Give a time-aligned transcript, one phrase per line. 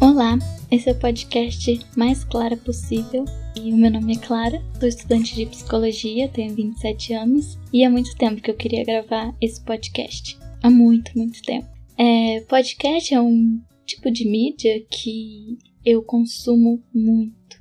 [0.00, 0.38] Olá,
[0.70, 3.24] esse é o podcast mais clara possível.
[3.56, 7.90] E o meu nome é Clara, sou estudante de psicologia, tenho 27 anos e há
[7.90, 10.38] muito tempo que eu queria gravar esse podcast.
[10.62, 11.68] Há muito, muito tempo.
[11.98, 17.59] É, podcast é um tipo de mídia que eu consumo muito.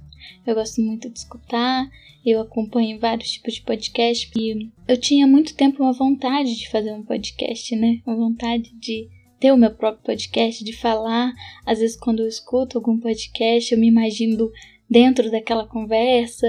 [0.49, 1.87] Eu gosto muito de escutar,
[2.25, 6.91] eu acompanho vários tipos de podcast e eu tinha muito tempo uma vontade de fazer
[6.91, 8.01] um podcast, né?
[8.03, 9.07] Uma vontade de
[9.39, 11.31] ter o meu próprio podcast, de falar.
[11.63, 14.51] Às vezes, quando eu escuto algum podcast, eu me imagino
[14.89, 16.47] dentro daquela conversa,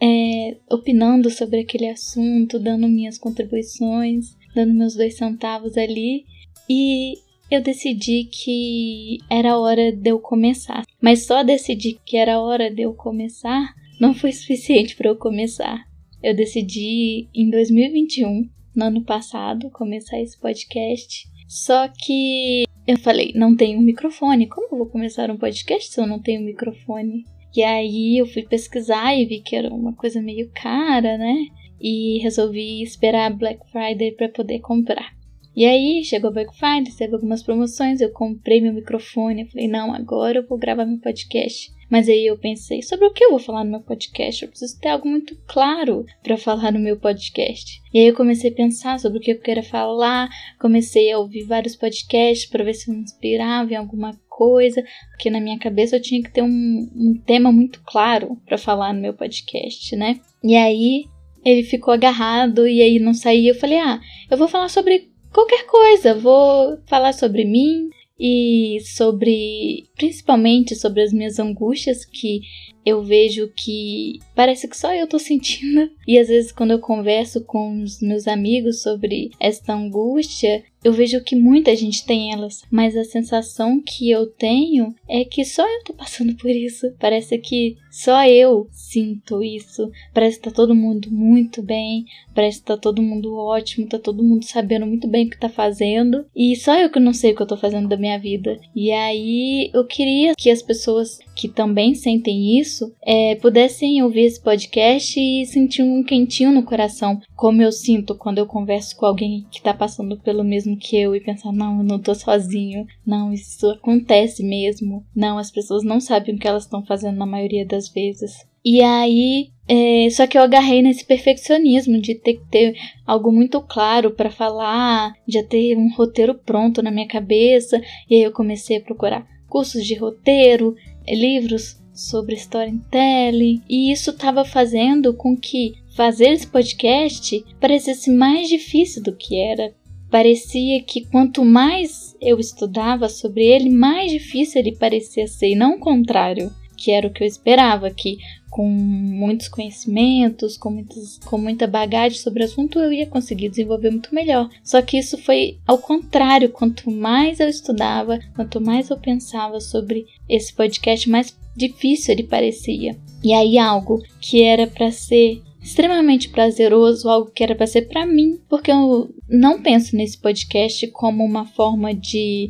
[0.00, 6.26] é, opinando sobre aquele assunto, dando minhas contribuições, dando meus dois centavos ali.
[6.70, 7.14] E
[7.54, 10.84] eu decidi que era hora de eu começar.
[11.00, 15.84] Mas só decidir que era hora de eu começar não foi suficiente para eu começar.
[16.22, 21.28] Eu decidi em 2021, no ano passado, começar esse podcast.
[21.46, 24.48] Só que eu falei, não tenho um microfone.
[24.48, 27.24] Como eu vou começar um podcast se eu não tenho um microfone?
[27.54, 31.46] E aí eu fui pesquisar e vi que era uma coisa meio cara, né?
[31.80, 35.12] E resolvi esperar Black Friday para poder comprar.
[35.54, 39.68] E aí chegou a Black Friday, teve algumas promoções, eu comprei meu microfone, eu falei,
[39.68, 41.70] não, agora eu vou gravar meu podcast.
[41.90, 44.42] Mas aí eu pensei, sobre o que eu vou falar no meu podcast?
[44.42, 47.82] Eu preciso ter algo muito claro para falar no meu podcast.
[47.92, 51.44] E aí eu comecei a pensar sobre o que eu queria falar, comecei a ouvir
[51.44, 55.96] vários podcasts para ver se eu me inspirava em alguma coisa, porque na minha cabeça
[55.96, 60.18] eu tinha que ter um, um tema muito claro para falar no meu podcast, né?
[60.42, 61.04] E aí
[61.44, 63.50] ele ficou agarrado e aí não saía.
[63.50, 64.00] Eu falei, ah,
[64.30, 67.90] eu vou falar sobre qualquer coisa, vou falar sobre mim,
[68.24, 72.40] e sobre, principalmente sobre as minhas angústias que
[72.84, 75.90] eu vejo que parece que só eu tô sentindo.
[76.06, 81.22] E às vezes, quando eu converso com os meus amigos sobre esta angústia, eu vejo
[81.22, 85.84] que muita gente tem elas, mas a sensação que eu tenho é que só eu
[85.84, 86.92] tô passando por isso.
[86.98, 89.88] Parece que só eu sinto isso.
[90.12, 92.04] Parece que tá todo mundo muito bem,
[92.34, 95.48] parece que tá todo mundo ótimo, tá todo mundo sabendo muito bem o que tá
[95.48, 98.58] fazendo, e só eu que não sei o que eu tô fazendo da minha vida.
[98.74, 102.71] E aí eu queria que as pessoas que também sentem isso
[103.04, 108.38] é, pudessem ouvir esse podcast e sentir um quentinho no coração, como eu sinto quando
[108.38, 111.84] eu converso com alguém que tá passando pelo mesmo que eu e pensar, não, eu
[111.84, 116.64] não tô sozinho, não, isso acontece mesmo, não, as pessoas não sabem o que elas
[116.64, 118.32] estão fazendo na maioria das vezes.
[118.64, 123.60] E aí, é, só que eu agarrei nesse perfeccionismo de ter que ter algo muito
[123.60, 128.76] claro para falar, de ter um roteiro pronto na minha cabeça, e aí eu comecei
[128.76, 130.74] a procurar cursos de roteiro,
[131.06, 139.02] livros sobre storytelling, e isso estava fazendo com que fazer esse podcast parecesse mais difícil
[139.02, 139.74] do que era.
[140.10, 145.76] Parecia que quanto mais eu estudava sobre ele, mais difícil ele parecia ser, e não
[145.76, 148.18] o contrário, que era o que eu esperava, que
[148.52, 153.90] com muitos conhecimentos, com, muitos, com muita bagagem sobre o assunto, eu ia conseguir desenvolver
[153.90, 154.50] muito melhor.
[154.62, 160.04] Só que isso foi ao contrário, quanto mais eu estudava, quanto mais eu pensava sobre
[160.28, 162.96] esse podcast, mais difícil ele parecia.
[163.22, 168.04] E aí algo que era para ser extremamente prazeroso, algo que era para ser para
[168.04, 172.48] mim, porque eu não penso nesse podcast como uma forma de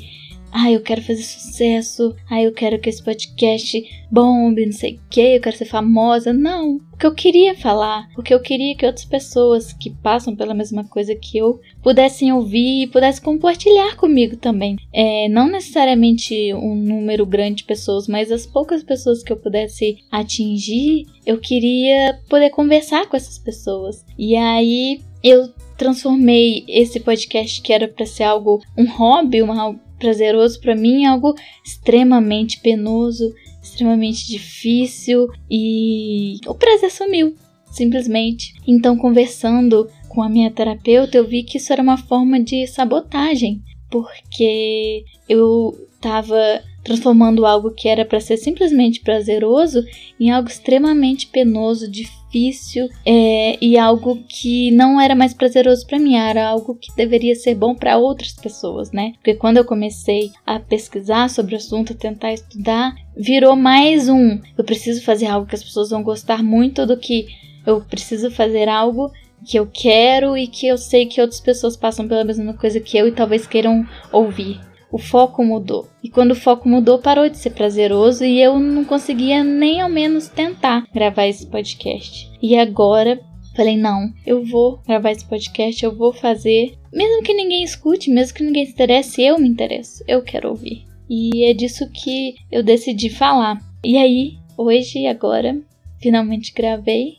[0.52, 5.00] ah, eu quero fazer sucesso, ah, eu quero que esse podcast bombe, não sei o
[5.08, 6.32] que, eu quero ser famosa.
[6.32, 10.52] Não, o que eu queria falar, porque eu queria que outras pessoas que passam pela
[10.52, 14.76] mesma coisa que eu pudessem ouvir e pudessem compartilhar comigo também.
[14.92, 19.96] É, não necessariamente um número grande de pessoas, mas as poucas pessoas que eu pudesse
[20.10, 24.04] atingir, eu queria poder conversar com essas pessoas.
[24.18, 25.48] E aí eu
[25.78, 31.06] transformei esse podcast que era para ser algo um hobby, uma prazeroso para mim é
[31.06, 31.32] algo
[31.64, 33.32] extremamente penoso,
[33.62, 37.36] extremamente difícil e o prazer sumiu,
[37.70, 38.52] simplesmente.
[38.66, 43.62] Então, conversando com a minha terapeuta, eu vi que isso era uma forma de sabotagem,
[43.88, 45.72] porque eu
[46.02, 49.84] estava transformando algo que era para ser simplesmente prazeroso
[50.18, 56.16] em algo extremamente penoso, difícil é, e algo que não era mais prazeroso para mim,
[56.16, 59.12] era algo que deveria ser bom para outras pessoas, né?
[59.14, 64.40] Porque quando eu comecei a pesquisar sobre o assunto, a tentar estudar, virou mais um.
[64.58, 67.28] Eu preciso fazer algo que as pessoas vão gostar muito do que
[67.64, 69.12] eu preciso fazer algo
[69.46, 72.96] que eu quero e que eu sei que outras pessoas passam pela mesma coisa que
[72.96, 75.88] eu e talvez queiram ouvir o foco mudou.
[76.04, 79.88] E quando o foco mudou, parou de ser prazeroso e eu não conseguia nem ao
[79.88, 82.30] menos tentar gravar esse podcast.
[82.40, 83.18] E agora
[83.54, 86.74] Falei, não, eu vou gravar esse podcast, eu vou fazer.
[86.90, 90.86] Mesmo que ninguém escute, mesmo que ninguém se interesse, eu me interesso, eu quero ouvir.
[91.08, 93.60] E é disso que eu decidi falar.
[93.84, 95.60] E aí, hoje, agora,
[96.00, 97.18] finalmente gravei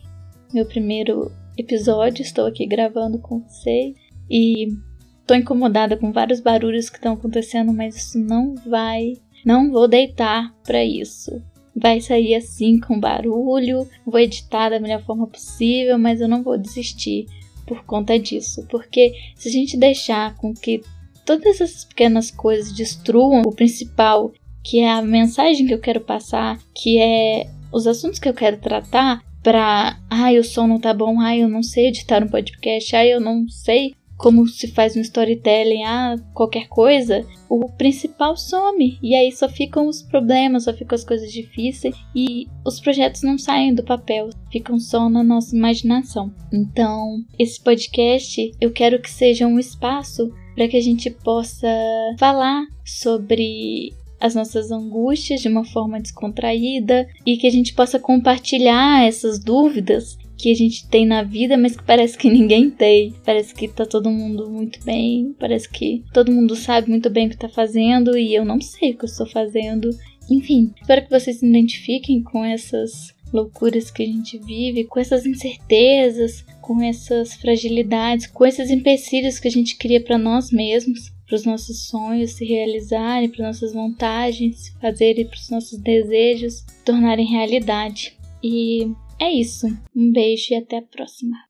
[0.52, 2.22] meu primeiro episódio.
[2.22, 3.94] Estou aqui gravando com vocês.
[4.28, 4.66] E
[5.26, 9.14] tô incomodada com vários barulhos que estão acontecendo, mas isso não vai.
[9.44, 11.42] Não vou deitar para isso.
[11.76, 16.56] Vai sair assim com barulho, vou editar da melhor forma possível, mas eu não vou
[16.56, 17.26] desistir
[17.66, 18.66] por conta disso.
[18.70, 20.82] Porque se a gente deixar com que
[21.24, 24.32] todas essas pequenas coisas destruam o principal,
[24.62, 28.58] que é a mensagem que eu quero passar, que é os assuntos que eu quero
[28.58, 32.96] tratar, para, ai, o som não tá bom, ai, eu não sei editar um podcast,
[32.96, 38.98] ai, eu não sei como se faz um storytelling, ah, qualquer coisa, o principal some.
[39.02, 43.38] E aí só ficam os problemas, só ficam as coisas difíceis e os projetos não
[43.38, 46.32] saem do papel, ficam só na nossa imaginação.
[46.52, 51.68] Então, esse podcast eu quero que seja um espaço para que a gente possa
[52.18, 59.06] falar sobre as nossas angústias de uma forma descontraída e que a gente possa compartilhar
[59.06, 63.14] essas dúvidas que a gente tem na vida, mas que parece que ninguém tem.
[63.24, 67.30] Parece que tá todo mundo muito bem, parece que todo mundo sabe muito bem o
[67.30, 69.90] que tá fazendo e eu não sei o que eu estou fazendo.
[70.30, 75.26] Enfim, espero que vocês se identifiquem com essas loucuras que a gente vive, com essas
[75.26, 81.36] incertezas, com essas fragilidades, com esses empecilhos que a gente cria para nós mesmos, para
[81.36, 86.84] os nossos sonhos se realizarem, para nossas vontades se fazerem, para os nossos desejos se
[86.84, 88.16] tornarem realidade.
[88.42, 89.66] E é isso.
[89.94, 91.36] Um beijo e até a próxima.